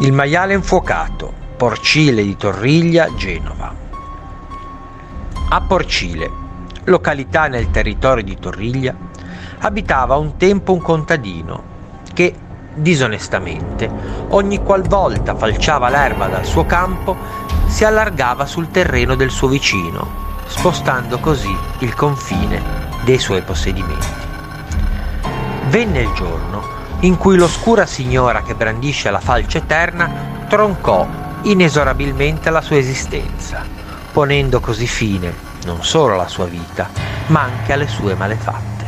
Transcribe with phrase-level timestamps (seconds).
[0.00, 3.74] Il maiale infuocato, Porcile di Torriglia, Genova.
[5.48, 6.30] A Porcile,
[6.84, 8.94] località nel territorio di Torriglia,
[9.60, 11.62] abitava un tempo un contadino
[12.12, 12.34] che,
[12.74, 13.90] disonestamente,
[14.28, 17.16] ogni qualvolta falciava l'erba dal suo campo,
[17.66, 20.06] si allargava sul terreno del suo vicino,
[20.44, 22.62] spostando così il confine
[23.04, 24.06] dei suoi possedimenti.
[25.68, 31.06] Venne il giorno in cui l'oscura signora che brandisce la falce eterna troncò
[31.42, 33.64] inesorabilmente la sua esistenza,
[34.12, 36.88] ponendo così fine non solo alla sua vita,
[37.26, 38.84] ma anche alle sue malefatte.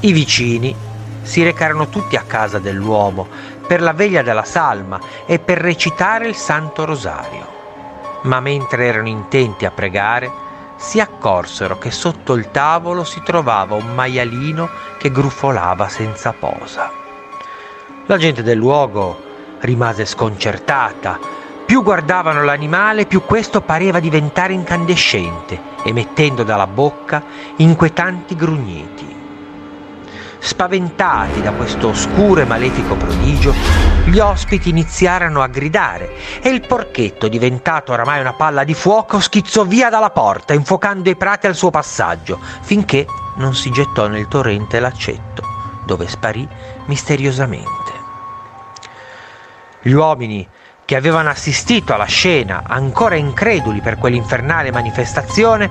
[0.00, 0.74] I vicini
[1.22, 3.28] si recarono tutti a casa dell'uomo
[3.66, 7.56] per la veglia della salma e per recitare il Santo Rosario.
[8.22, 10.30] Ma mentre erano intenti a pregare,
[10.78, 16.90] si accorsero che sotto il tavolo si trovava un maialino che grufolava senza posa.
[18.06, 19.20] La gente del luogo
[19.60, 21.18] rimase sconcertata.
[21.66, 27.22] Più guardavano l'animale, più questo pareva diventare incandescente, emettendo dalla bocca
[27.56, 29.17] inquietanti grugniti.
[30.40, 33.52] Spaventati da questo oscuro e malefico prodigio,
[34.04, 39.64] gli ospiti iniziarono a gridare e il porchetto, diventato oramai una palla di fuoco, schizzò
[39.64, 43.04] via dalla porta, infuocando i prati al suo passaggio, finché
[43.36, 45.42] non si gettò nel torrente l'accetto,
[45.84, 46.48] dove sparì
[46.86, 47.92] misteriosamente.
[49.82, 50.48] Gli uomini
[50.84, 55.68] che avevano assistito alla scena, ancora increduli per quell'infernale manifestazione,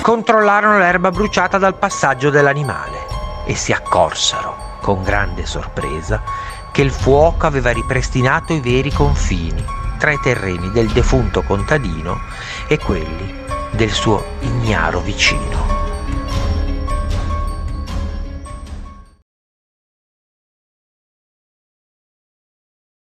[0.00, 3.17] controllarono l'erba bruciata dal passaggio dell'animale
[3.48, 6.22] e si accorsero, con grande sorpresa,
[6.70, 9.64] che il fuoco aveva ripristinato i veri confini
[9.98, 12.20] tra i terreni del defunto contadino
[12.68, 13.34] e quelli
[13.70, 15.77] del suo ignaro vicino.